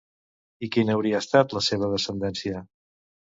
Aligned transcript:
I 0.67 0.69
quina 0.75 0.95
hauria 0.97 1.19
estat 1.25 1.53
la 1.59 1.63
seva 1.67 1.91
descendència? 1.93 2.65